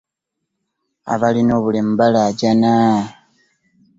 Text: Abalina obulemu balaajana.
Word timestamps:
Abalina 1.13 1.51
obulemu 1.59 1.93
balaajana. 1.99 2.73